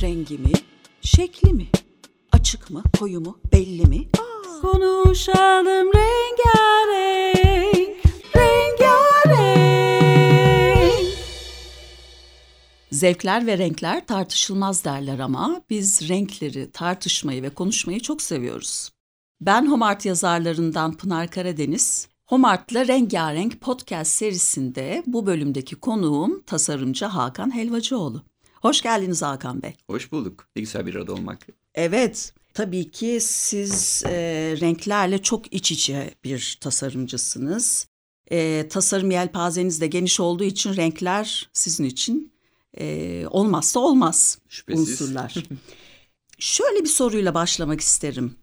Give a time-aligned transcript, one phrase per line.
[0.00, 0.52] rengi mi,
[1.02, 1.66] şekli mi?
[2.32, 4.08] Açık mı, koyu mu, belli mi?
[4.62, 7.88] Konuşalım rengarenk,
[8.36, 9.76] rengarenk.
[12.90, 18.90] Zevkler ve renkler tartışılmaz derler ama biz renkleri tartışmayı ve konuşmayı çok seviyoruz.
[19.40, 22.08] Ben Homart yazarlarından Pınar Karadeniz.
[22.26, 28.22] Homart'la Rengarenk podcast serisinde bu bölümdeki konuğum tasarımcı Hakan Helvacıoğlu.
[28.62, 29.74] Hoş geldiniz Hakan Bey.
[29.86, 30.48] Hoş bulduk.
[30.56, 31.46] Ne güzel bir arada olmak.
[31.74, 34.10] Evet, tabii ki siz e,
[34.60, 37.88] renklerle çok iç içe bir tasarımcısınız.
[38.30, 42.32] E, tasarım yelpazeniz de geniş olduğu için renkler sizin için
[42.78, 44.88] e, olmazsa olmaz Şüphesiz.
[45.02, 45.34] unsurlar.
[46.38, 48.34] Şöyle bir soruyla başlamak isterim.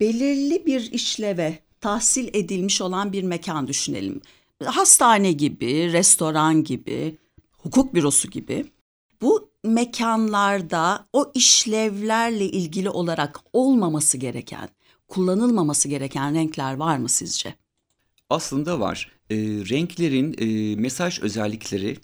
[0.00, 4.20] Belirli bir işleve tahsil edilmiş olan bir mekan düşünelim.
[4.64, 7.16] Hastane gibi, restoran gibi,
[7.58, 8.66] hukuk bürosu gibi.
[9.68, 14.68] Mekanlarda o işlevlerle ilgili olarak olmaması gereken,
[15.08, 17.54] kullanılmaması gereken renkler var mı sizce?
[18.30, 19.12] Aslında var.
[19.30, 21.96] E, renklerin e, mesaj özellikleri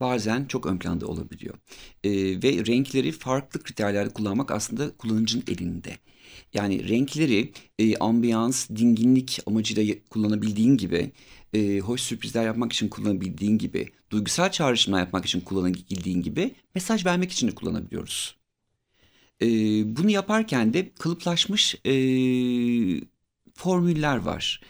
[0.00, 1.54] bazen çok ön planda olabiliyor.
[2.04, 2.10] E,
[2.42, 5.98] ve renkleri farklı kriterlerde kullanmak aslında kullanıcının elinde.
[6.54, 11.12] Yani renkleri e, ambiyans, dinginlik amacıyla kullanabildiğin gibi,
[11.54, 17.32] e, hoş sürprizler yapmak için kullanabildiğin gibi, duygusal çağrışımlar yapmak için kullanabildiğin gibi mesaj vermek
[17.32, 18.38] için de kullanabiliyoruz.
[19.42, 19.46] E,
[19.96, 21.92] bunu yaparken de kalıplaşmış e,
[23.54, 24.60] formüller var.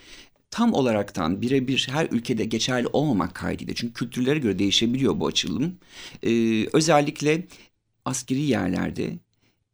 [0.51, 5.79] Tam olaraktan birebir her ülkede geçerli olmamak kaydıyla çünkü kültürlere göre değişebiliyor bu açılım.
[6.23, 6.31] E,
[6.73, 7.47] özellikle
[8.05, 9.19] askeri yerlerde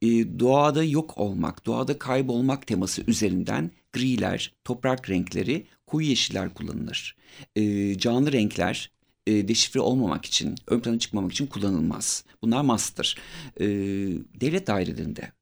[0.02, 7.16] e, doğada yok olmak, doğada kaybolmak teması üzerinden griler, toprak renkleri, koyu yeşiller kullanılır.
[7.56, 8.90] E, canlı renkler
[9.26, 12.24] e, deşifre olmamak için, ön plana çıkmamak için kullanılmaz.
[12.42, 13.16] Bunlar master.
[13.60, 13.66] E,
[14.40, 15.32] devlet dairelerinde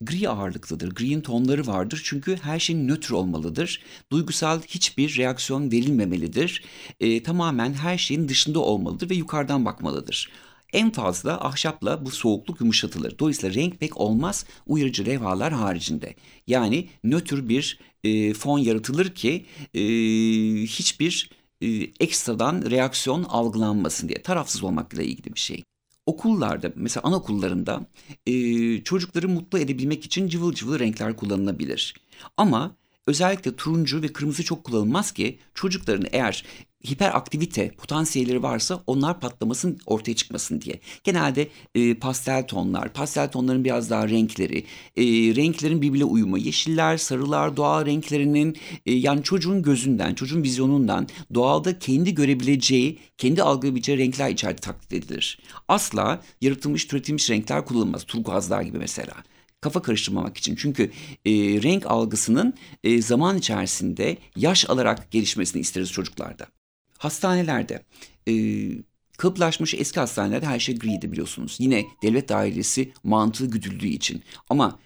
[0.00, 0.94] gri ağırlıklıdır.
[0.94, 3.82] Gri'nin tonları vardır çünkü her şey nötr olmalıdır.
[4.12, 6.64] Duygusal hiçbir reaksiyon verilmemelidir.
[7.00, 10.30] E, tamamen her şeyin dışında olmalıdır ve yukarıdan bakmalıdır.
[10.72, 13.18] En fazla ahşapla bu soğukluk yumuşatılır.
[13.18, 16.14] Dolayısıyla renk pek olmaz uyarıcı levhalar haricinde.
[16.46, 19.80] Yani nötr bir e, fon yaratılır ki e,
[20.66, 21.30] hiçbir
[21.60, 21.66] e,
[22.00, 24.22] ekstradan reaksiyon algılanmasın diye.
[24.22, 25.64] Tarafsız olmakla ilgili bir şey.
[26.06, 27.86] Okullarda mesela anaokullarında
[28.26, 28.32] e,
[28.84, 31.94] çocukları mutlu edebilmek için cıvıl cıvıl renkler kullanılabilir.
[32.36, 32.76] Ama
[33.06, 36.44] özellikle turuncu ve kırmızı çok kullanılmaz ki çocukların eğer
[36.86, 40.80] hiperaktivite potansiyelleri varsa onlar patlamasın ortaya çıkmasın diye.
[41.04, 44.64] Genelde e, pastel tonlar, pastel tonların biraz daha renkleri,
[44.96, 45.02] e,
[45.36, 48.56] renklerin birbirine uyumu, yeşiller, sarılar, doğa renklerinin
[48.86, 55.38] e, yani çocuğun gözünden, çocuğun vizyonundan doğada kendi görebileceği, kendi algılayabileceği renkler içeride taklit edilir.
[55.68, 58.04] Asla yaratılmış, türetilmiş renkler kullanılmaz.
[58.04, 59.14] Turkuazlar gibi mesela
[59.60, 60.56] kafa karıştırmamak için.
[60.56, 60.82] Çünkü
[61.24, 66.46] e, renk algısının e, zaman içerisinde yaş alarak gelişmesini isteriz çocuklarda.
[66.98, 67.82] Hastanelerde
[68.28, 68.32] e,
[69.18, 71.56] kalıplaşmış eski hastanelerde her şey griydi biliyorsunuz.
[71.58, 74.22] Yine devlet dairesi mantığı güdüldüğü için.
[74.50, 74.78] Ama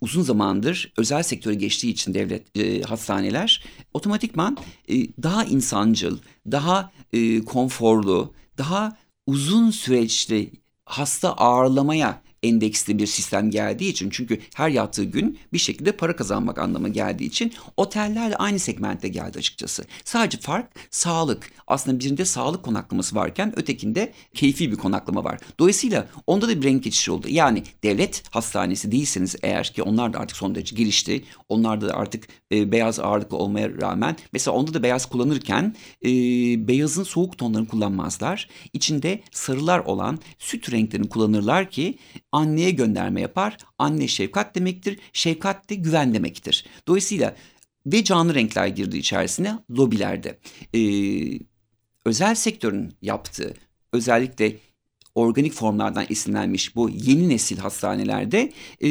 [0.00, 3.64] uzun zamandır özel sektöre geçtiği için devlet e, hastaneler
[3.94, 4.56] otomatikman
[4.88, 6.18] e, daha insancıl,
[6.50, 8.96] daha e, konforlu, daha
[9.26, 10.52] uzun süreçli
[10.84, 16.58] hasta ağırlamaya endeksli bir sistem geldiği için çünkü her yattığı gün bir şekilde para kazanmak
[16.58, 19.84] anlamı geldiği için otellerle aynı segmentte geldi açıkçası.
[20.04, 21.50] Sadece fark sağlık.
[21.66, 25.38] Aslında birinde sağlık konaklaması varken ötekinde keyfi bir konaklama var.
[25.58, 27.26] Dolayısıyla onda da bir renk geçişi oldu.
[27.30, 31.24] Yani devlet hastanesi değilseniz eğer ki onlar da artık son derece gelişti.
[31.48, 36.08] Onlar da artık e, beyaz ağırlıklı olmaya rağmen mesela onda da beyaz kullanırken e,
[36.68, 38.48] beyazın soğuk tonlarını kullanmazlar.
[38.72, 41.98] İçinde sarılar olan süt renklerini kullanırlar ki
[42.32, 43.56] anneye gönderme yapar.
[43.78, 44.98] Anne şefkat demektir.
[45.12, 46.64] Şefkat de güven demektir.
[46.86, 47.36] Dolayısıyla
[47.86, 50.38] ve canlı renkler girdi içerisine lobilerde.
[50.74, 51.38] Ee,
[52.04, 53.54] özel sektörün yaptığı
[53.92, 54.56] özellikle
[55.14, 58.90] organik formlardan esinlenmiş bu yeni nesil hastanelerde e,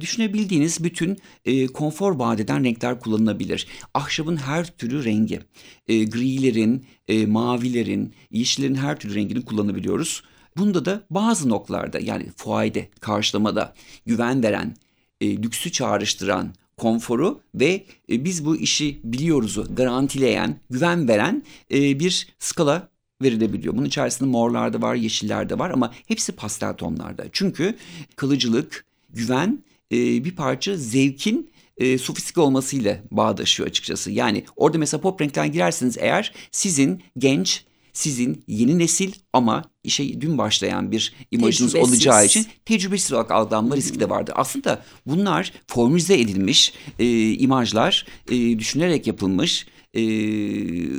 [0.00, 3.66] düşünebildiğiniz bütün e, konfor vaat eden renkler kullanılabilir.
[3.94, 5.40] Ahşabın her türlü rengi,
[5.88, 10.22] e, grilerin, e, mavilerin, yeşillerin her türlü rengini kullanabiliyoruz.
[10.58, 13.74] Bunda da bazı noktalarda yani fuayde, karşılamada
[14.06, 14.76] güven veren,
[15.20, 22.28] e, lüksü çağrıştıran, konforu ve e, biz bu işi biliyoruzu garantileyen, güven veren e, bir
[22.38, 22.88] skala
[23.22, 23.76] verilebiliyor.
[23.76, 27.24] Bunun içerisinde morlarda var, yeşillerde var ama hepsi pastel tonlarda.
[27.32, 27.74] Çünkü
[28.16, 29.58] kalıcılık, güven
[29.92, 34.10] e, bir parça zevkin e, sofistik olmasıyla bağdaşıyor açıkçası.
[34.10, 37.64] Yani orada mesela pop renkler girerseniz eğer sizin genç,
[37.98, 41.94] sizin yeni nesil ama işe dün başlayan bir imajınız Tecrübesiz.
[41.94, 44.34] olacağı için tecrübesiz olarak algılanma riski de vardır.
[44.36, 50.02] Aslında bunlar formülize edilmiş e, imajlar, e, düşünerek yapılmış, e,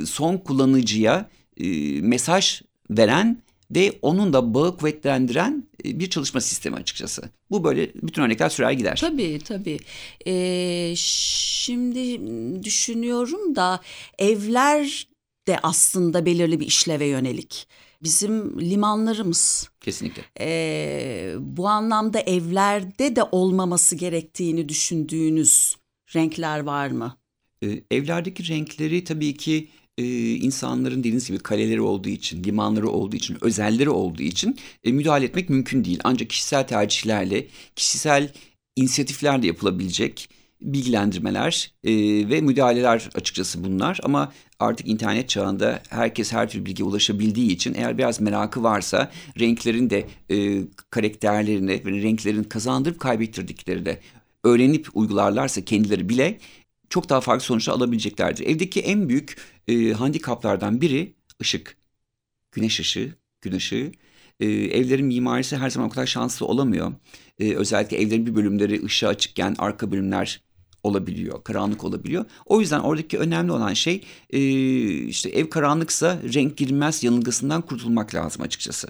[0.06, 1.30] son kullanıcıya
[1.60, 1.66] e,
[2.00, 7.22] mesaj veren ve onun da bağı kuvvetlendiren e, bir çalışma sistemi açıkçası.
[7.50, 8.98] Bu böyle bütün örnekler sürer gider.
[9.00, 9.78] Tabii tabii.
[10.26, 12.20] Ee, şimdi
[12.64, 13.80] düşünüyorum da
[14.18, 15.09] evler
[15.50, 17.66] de aslında belirli bir işleve yönelik.
[18.02, 20.22] Bizim limanlarımız Kesinlikle.
[20.40, 25.76] ee, bu anlamda evlerde de olmaması gerektiğini düşündüğünüz
[26.14, 27.16] renkler var mı?
[27.62, 29.68] E, evlerdeki renkleri tabii ki
[29.98, 30.04] e,
[30.34, 35.50] insanların dediğiniz gibi kaleleri olduğu için, limanları olduğu için, özelleri olduğu için e, müdahale etmek
[35.50, 36.00] mümkün değil.
[36.04, 38.32] Ancak kişisel tercihlerle, kişisel
[38.76, 40.28] inisiyatiflerle yapılabilecek
[40.60, 41.92] bilgilendirmeler e,
[42.28, 44.00] ve müdahaleler açıkçası bunlar.
[44.02, 49.10] Ama artık internet çağında herkes her türlü bilgiye ulaşabildiği için eğer biraz merakı varsa
[49.40, 54.00] renklerin de e, karakterlerini renklerin kazandırıp kaybettirdikleri de
[54.44, 56.38] öğrenip uygularlarsa kendileri bile
[56.90, 58.46] çok daha farklı sonuçlar alabileceklerdir.
[58.46, 59.36] Evdeki en büyük
[59.68, 61.76] e, handikaplardan biri ışık.
[62.52, 63.92] Güneş ışığı, gün ışığı.
[64.40, 66.92] E, evlerin mimarisi her zaman o kadar şanslı olamıyor.
[67.38, 70.42] E, özellikle evlerin bir bölümleri ışığı açıkken arka bölümler
[70.82, 72.24] olabiliyor, karanlık olabiliyor.
[72.46, 74.40] O yüzden oradaki önemli olan şey e,
[74.88, 78.88] işte ev karanlıksa renk girilmez yanılgısından kurtulmak lazım açıkçası.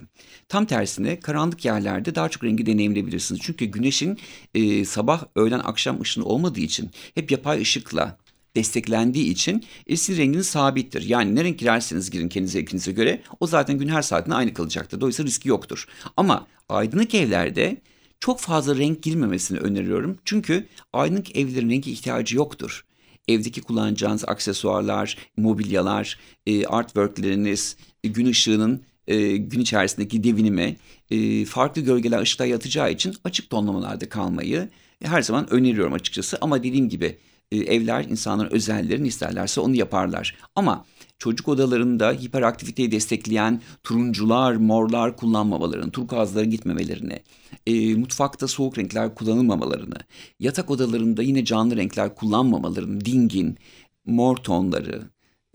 [0.49, 3.41] Tam tersine karanlık yerlerde daha çok rengi deneyimleyebilirsiniz.
[3.45, 4.19] Çünkü güneşin
[4.55, 8.19] e, sabah, öğlen, akşam ışını olmadığı için hep yapay ışıkla
[8.57, 11.03] desteklendiği için e, sizin renginiz sabittir.
[11.03, 15.01] Yani ne renk girerseniz girin kendi zevkinize göre o zaten gün her saatinde aynı kalacaktır.
[15.01, 15.87] Dolayısıyla riski yoktur.
[16.17, 17.77] Ama aydınlık evlerde
[18.21, 20.19] çok fazla renk girmemesini öneriyorum.
[20.25, 22.85] Çünkü aydınlık evlerin rengi ihtiyacı yoktur.
[23.29, 30.77] Evdeki kullanacağınız aksesuarlar, mobilyalar, e, artworkleriniz, e, gün ışığının e, gün içerisindeki devinime
[31.11, 34.69] e, farklı gölgeler ışıklar yatacağı için açık tonlamalarda kalmayı
[35.03, 36.39] her zaman öneriyorum açıkçası.
[36.41, 37.19] Ama dediğim gibi
[37.53, 40.37] e, evler insanların özellerini isterlerse onu yaparlar.
[40.55, 40.85] Ama
[41.19, 47.23] çocuk odalarında hiperaktiviteyi destekleyen turuncular, morlar kullanmamalarını, turkuazlara gitmemelerini,
[47.67, 49.99] e, mutfakta soğuk renkler kullanılmamalarını,
[50.39, 53.59] yatak odalarında yine canlı renkler kullanmamalarını, dingin,
[54.07, 55.03] mor tonları,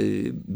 [0.01, 0.05] e,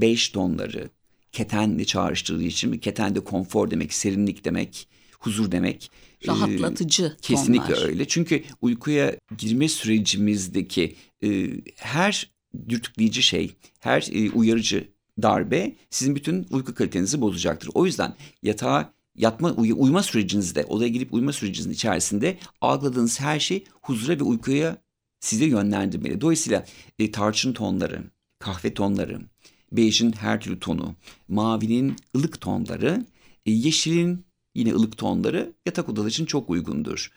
[0.01, 0.89] bej tonları,
[1.31, 4.87] ketenle çağrıştırdığı için, keten de konfor demek, serinlik demek,
[5.19, 5.91] huzur demek.
[6.23, 7.87] E, Rahatlatıcı Kesinlikle tonlar.
[7.87, 8.07] öyle.
[8.07, 12.31] Çünkü uykuya girme sürecimizdeki e, her
[12.69, 14.89] dürtükleyici şey, her e, uyarıcı
[15.21, 17.69] darbe sizin bütün uyku kalitenizi bozacaktır.
[17.73, 23.63] O yüzden yatağa yatma uy- uyuma sürecinizde, odaya girip uyuma sürecinizin içerisinde algıladığınız her şey
[23.81, 24.77] huzura ve uykuya
[25.19, 26.21] size yönlendirmeli.
[26.21, 26.65] Dolayısıyla
[26.99, 28.03] e, tarçın tonları,
[28.39, 29.21] kahve tonları,
[29.71, 30.95] bejin her türlü tonu,
[31.27, 33.05] mavinin ılık tonları,
[33.45, 37.11] e, yeşilin yine ılık tonları yatak odaları için çok uygundur.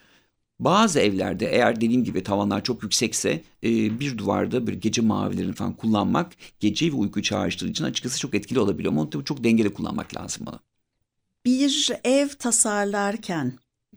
[0.61, 5.73] Bazı evlerde eğer dediğim gibi tavanlar çok yüksekse e, bir duvarda bir gece mavilerini falan
[5.73, 8.93] kullanmak gece ve uyku çağrıştırdığı için açıkçası çok etkili olabiliyor.
[8.93, 10.61] Ama tabii çok dengeli kullanmak lazım bunu.
[11.45, 13.53] Bir ev tasarlarken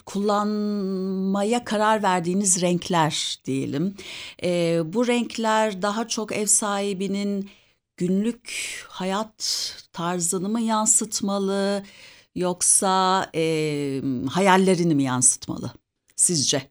[0.05, 3.95] kullanmaya karar verdiğiniz renkler diyelim.
[4.43, 7.49] Ee, bu renkler daha çok ev sahibinin
[7.97, 8.53] günlük
[8.87, 11.83] hayat tarzını mı yansıtmalı
[12.35, 15.71] yoksa e, hayallerini mi yansıtmalı
[16.15, 16.61] sizce?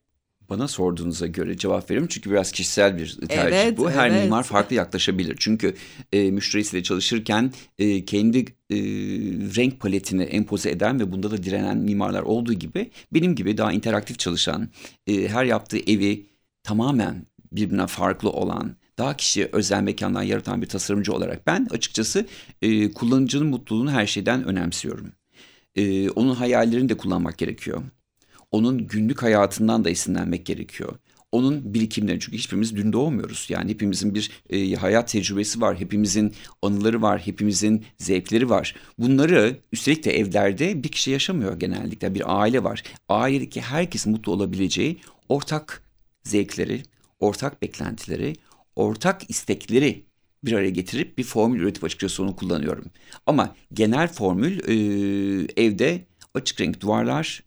[0.51, 3.91] Bana sorduğunuza göre cevap veririm çünkü biraz kişisel bir tercih Evet, bu.
[3.91, 4.23] Her evet.
[4.23, 5.37] mimar farklı yaklaşabilir.
[5.39, 5.75] Çünkü
[6.13, 8.39] e, müşterisiyle çalışırken e, kendi
[8.71, 8.77] e,
[9.57, 14.19] renk paletini empoze eden ve bunda da direnen mimarlar olduğu gibi benim gibi daha interaktif
[14.19, 14.69] çalışan,
[15.07, 16.27] e, her yaptığı evi
[16.63, 22.27] tamamen birbirinden farklı olan, daha kişiye özel mekanlar yaratan bir tasarımcı olarak ben açıkçası
[22.63, 25.13] e, kullanıcının mutluluğunu her şeyden önemsiyorum.
[25.77, 27.83] E, onun hayallerini de kullanmak gerekiyor.
[28.51, 30.99] Onun günlük hayatından da esinlenmek gerekiyor.
[31.33, 33.47] Onun birikimleri çünkü hiçbirimiz dün doğmuyoruz.
[33.49, 35.81] Yani hepimizin bir e, hayat tecrübesi var.
[35.81, 37.21] Hepimizin anıları var.
[37.21, 38.75] Hepimizin zevkleri var.
[38.99, 42.15] Bunları üstelik de evlerde bir kişi yaşamıyor genellikle.
[42.15, 42.83] Bir aile var.
[43.09, 45.83] Ailedeki herkesin mutlu olabileceği ortak
[46.23, 46.83] zevkleri,
[47.21, 48.33] ortak beklentileri,
[48.77, 50.05] ortak istekleri
[50.47, 52.85] bir araya getirip bir formül üretip açıkçası onu kullanıyorum.
[53.27, 54.75] Ama genel formül e,
[55.57, 57.43] evde açık renk duvarlar,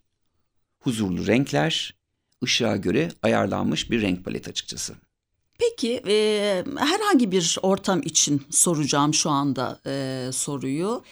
[0.79, 1.97] huzurlu renkler,
[2.43, 4.95] ışığa göre ayarlanmış bir renk paleti açıkçası.
[5.59, 11.03] Peki e, herhangi bir ortam için soracağım şu anda e, soruyu.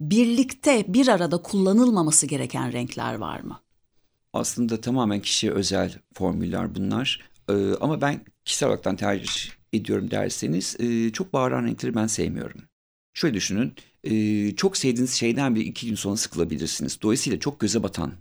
[0.00, 3.60] Birlikte bir arada kullanılmaması gereken renkler var mı?
[4.32, 7.31] Aslında tamamen kişiye özel formüller bunlar.
[7.48, 12.60] Ee, ama ben kişisel olarak tercih ediyorum derseniz e, çok bağıran renkleri ben sevmiyorum.
[13.14, 13.74] Şöyle düşünün.
[14.04, 17.02] e, çok sevdiğiniz şeyden bir iki gün sonra sıkılabilirsiniz.
[17.02, 18.12] Dolayısıyla çok göze batan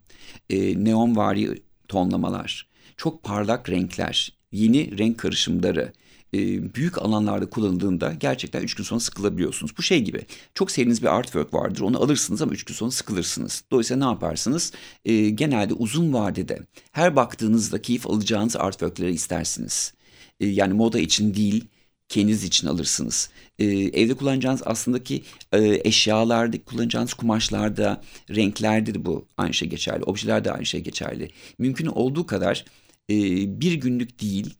[0.49, 5.93] e, neonvari tonlamalar, çok parlak renkler, yeni renk karışımları
[6.33, 9.77] e, büyük alanlarda kullanıldığında gerçekten üç gün sonra sıkılabiliyorsunuz.
[9.77, 13.63] Bu şey gibi çok sevdiğiniz bir artwork vardır onu alırsınız ama üç gün sonra sıkılırsınız.
[13.71, 14.71] Dolayısıyla ne yaparsınız?
[15.05, 16.59] E, genelde uzun vadede
[16.91, 19.93] her baktığınızda keyif alacağınız artworkleri istersiniz.
[20.39, 21.67] E, yani moda için değil
[22.11, 23.29] kendiniz için alırsınız.
[23.59, 30.03] Ee, evde kullanacağınız aslında ki e, eşyalarda kullanacağınız kumaşlarda, renklerde de bu aynı şey geçerli.
[30.03, 31.29] Objelerde de aynı şey geçerli.
[31.57, 32.65] Mümkün olduğu kadar
[33.09, 33.15] e,
[33.61, 34.53] bir günlük değil,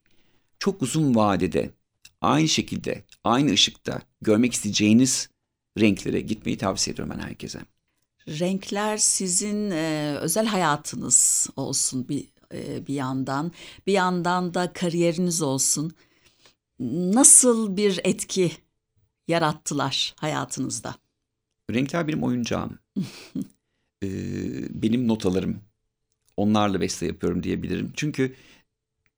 [0.62, 1.72] çok uzun vadede
[2.22, 5.30] aynı şekilde, aynı ışıkta görmek isteyeceğiniz
[5.80, 7.60] renklere gitmeyi tavsiye ediyorum ben herkese.
[8.28, 13.52] Renkler sizin e, özel hayatınız olsun bir e, bir yandan,
[13.88, 15.92] bir yandan da kariyeriniz olsun.
[16.90, 18.52] Nasıl bir etki
[19.28, 20.96] yarattılar hayatınızda?
[21.72, 22.80] Renkler benim oyuncağım.
[24.04, 25.62] Ee, benim notalarım.
[26.38, 27.92] Onlarla beste yapıyorum diyebilirim.
[27.96, 28.36] Çünkü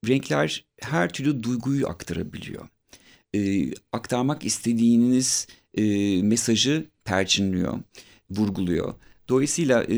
[0.07, 2.67] renkler her türlü duyguyu aktarabiliyor.
[3.35, 5.83] Ee, aktarmak istediğiniz e,
[6.21, 7.79] mesajı perçinliyor,
[8.29, 8.93] vurguluyor.
[9.29, 9.95] Dolayısıyla e,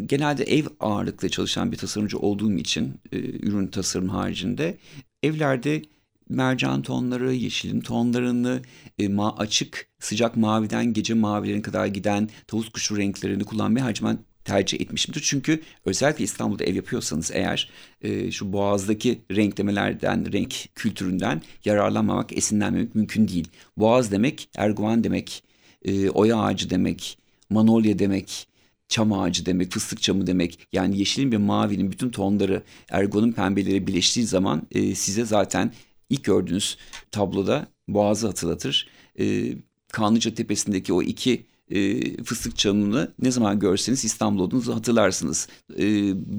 [0.00, 4.78] genelde ev ağırlıklı çalışan bir tasarımcı olduğum için e, ürün tasarım haricinde
[5.22, 5.82] evlerde
[6.28, 8.62] mercan tonları, yeşilin tonlarını,
[8.98, 14.18] e, ma açık sıcak maviden gece mavilerine kadar giden tavus kuşu renklerini kullanmayı her zaman
[14.44, 15.20] tercih etmişimdir.
[15.24, 17.70] Çünkü özellikle İstanbul'da ev yapıyorsanız eğer
[18.02, 23.48] e, şu boğazdaki renklemelerden, renk kültüründen yararlanmamak, esinlenmemek mümkün değil.
[23.76, 25.44] Boğaz demek, erguvan demek,
[25.84, 27.18] e, oya ağacı demek,
[27.50, 28.48] manolya demek,
[28.88, 30.58] çam ağacı demek, fıstık çamı demek.
[30.72, 35.72] Yani yeşilin ve mavinin bütün tonları ergonun pembeleri birleştiği zaman e, size zaten
[36.10, 36.78] ilk gördüğünüz
[37.10, 38.88] tabloda boğazı hatırlatır.
[39.20, 39.54] E,
[39.92, 45.48] Kanlıca Tepesi'ndeki o iki e, fıstık çamını ne zaman görseniz İstanbul olduğunuzu hatırlarsınız.
[45.78, 45.84] E,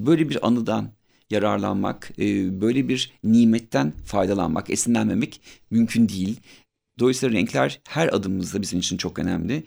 [0.06, 0.90] böyle bir anıdan
[1.30, 6.40] yararlanmak, e, böyle bir nimetten faydalanmak, esinlenmemek mümkün değil.
[7.00, 9.64] Dolayısıyla renkler her adımımızda bizim için çok önemli.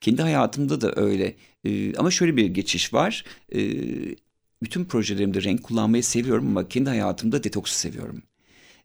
[0.00, 1.34] Kendi hayatımda da öyle.
[1.64, 3.24] E, ama şöyle bir geçiş var.
[3.54, 3.60] E,
[4.62, 8.22] bütün projelerimde renk kullanmayı seviyorum ama kendi hayatımda detoksu seviyorum.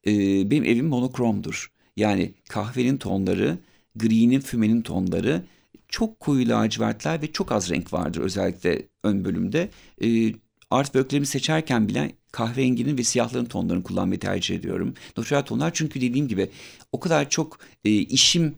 [0.08, 0.12] E,
[0.52, 1.72] benim evim monokromdur.
[1.98, 3.58] Yani kahvenin tonları,
[3.96, 5.44] gri'nin, fümenin tonları
[5.88, 9.70] çok koyu lacivertler ve çok az renk vardır özellikle ön bölümde.
[10.04, 10.34] E,
[10.72, 14.94] artworklerimi seçerken bile kahverenginin ve siyahların tonlarını kullanmayı tercih ediyorum.
[15.18, 16.50] Natural tonlar çünkü dediğim gibi
[16.92, 18.56] o kadar çok e, işim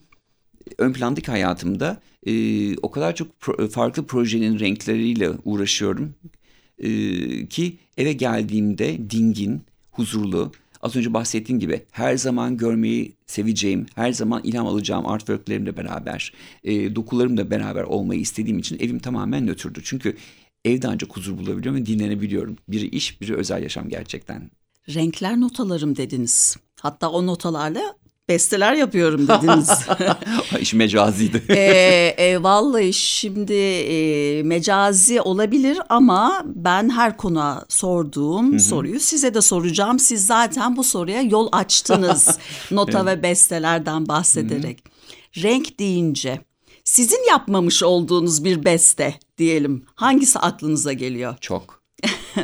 [0.77, 6.15] ön plandaki hayatımda e, o kadar çok pro, farklı projenin renkleriyle uğraşıyorum
[6.77, 6.89] e,
[7.47, 9.61] ki eve geldiğimde dingin,
[9.91, 16.33] huzurlu, az önce bahsettiğim gibi her zaman görmeyi seveceğim, her zaman ilham alacağım artworklerimle beraber,
[16.63, 19.81] e, dokularımla beraber olmayı istediğim için evim tamamen nötrdü.
[19.83, 20.17] Çünkü
[20.65, 22.57] evde ancak huzur bulabiliyorum ve dinlenebiliyorum.
[22.67, 24.51] Biri iş, biri özel yaşam gerçekten.
[24.95, 26.57] Renkler notalarım dediniz.
[26.81, 27.95] Hatta o notalarla
[28.29, 29.69] besteler yapıyorum dediniz.
[30.61, 31.43] İş mecaziydi.
[31.49, 38.59] e, e, vallahi şimdi e, mecazi olabilir ama ben her konuğa sorduğum Hı-hı.
[38.59, 39.99] soruyu size de soracağım.
[39.99, 42.37] Siz zaten bu soruya yol açtınız
[42.71, 44.79] nota ve bestelerden bahsederek.
[44.83, 45.43] Hı-hı.
[45.43, 46.39] Renk deyince
[46.83, 49.85] sizin yapmamış olduğunuz bir beste diyelim.
[49.95, 51.35] Hangisi aklınıza geliyor?
[51.41, 51.83] Çok.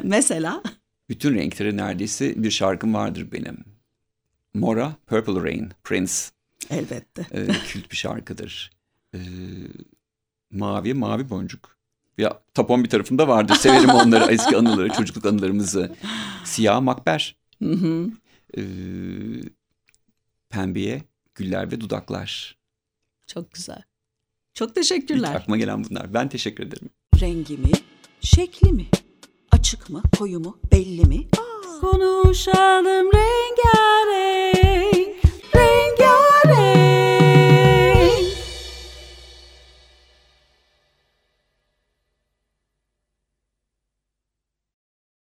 [0.03, 0.63] Mesela?
[1.09, 3.74] Bütün renkleri neredeyse bir şarkım vardır benim.
[4.55, 6.13] Mora, Purple Rain, Prince.
[6.69, 7.27] Elbette.
[7.31, 8.71] E, kült bir şarkıdır.
[9.13, 9.19] E,
[10.51, 11.77] mavi, Mavi Boncuk.
[12.17, 13.55] Ya tapon bir tarafında vardır.
[13.55, 15.95] Severim onları, eski anıları, çocukluk anılarımızı.
[16.43, 17.35] Siyah Makber.
[17.63, 18.09] Hı hı.
[18.57, 18.61] E,
[20.49, 21.03] pembeye
[21.35, 22.57] Güller ve Dudaklar.
[23.27, 23.83] Çok güzel.
[24.53, 25.29] Çok teşekkürler.
[25.29, 26.13] İlk aklıma gelen bunlar.
[26.13, 26.89] Ben teşekkür ederim.
[27.21, 27.71] Rengi mi?
[28.21, 28.85] Şekli mi?
[29.51, 30.03] Açık mı?
[30.17, 30.59] Koyu mu?
[30.71, 31.27] Belli mi?
[31.37, 31.44] Aa.
[31.81, 34.94] Konuşalım rengarenk.